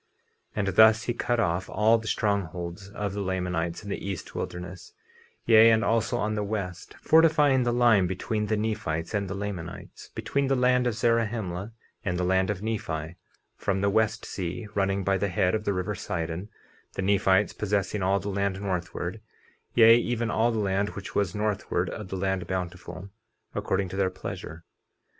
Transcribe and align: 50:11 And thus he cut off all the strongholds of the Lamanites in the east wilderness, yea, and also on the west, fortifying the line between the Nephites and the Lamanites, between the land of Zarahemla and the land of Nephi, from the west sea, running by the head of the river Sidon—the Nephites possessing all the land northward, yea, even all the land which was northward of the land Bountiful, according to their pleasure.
50:11 0.55 0.57
And 0.57 0.67
thus 0.69 1.03
he 1.03 1.13
cut 1.13 1.39
off 1.39 1.69
all 1.69 1.99
the 1.99 2.07
strongholds 2.07 2.89
of 2.89 3.13
the 3.13 3.21
Lamanites 3.21 3.83
in 3.83 3.89
the 3.91 4.03
east 4.03 4.33
wilderness, 4.33 4.93
yea, 5.45 5.69
and 5.69 5.85
also 5.85 6.17
on 6.17 6.33
the 6.33 6.43
west, 6.43 6.95
fortifying 7.03 7.61
the 7.61 7.71
line 7.71 8.07
between 8.07 8.47
the 8.47 8.57
Nephites 8.57 9.13
and 9.13 9.27
the 9.29 9.35
Lamanites, 9.35 10.09
between 10.15 10.47
the 10.47 10.55
land 10.55 10.87
of 10.87 10.95
Zarahemla 10.95 11.71
and 12.03 12.17
the 12.17 12.23
land 12.23 12.49
of 12.49 12.63
Nephi, 12.63 13.15
from 13.55 13.81
the 13.81 13.91
west 13.91 14.25
sea, 14.25 14.65
running 14.73 15.03
by 15.03 15.19
the 15.19 15.29
head 15.29 15.53
of 15.53 15.65
the 15.65 15.71
river 15.73 15.93
Sidon—the 15.93 17.01
Nephites 17.03 17.53
possessing 17.53 18.01
all 18.01 18.19
the 18.19 18.29
land 18.29 18.59
northward, 18.59 19.21
yea, 19.75 19.95
even 19.97 20.31
all 20.31 20.51
the 20.51 20.57
land 20.57 20.89
which 20.95 21.13
was 21.13 21.35
northward 21.35 21.91
of 21.91 22.07
the 22.07 22.17
land 22.17 22.47
Bountiful, 22.47 23.11
according 23.53 23.87
to 23.89 23.97
their 23.97 24.09
pleasure. 24.09 24.63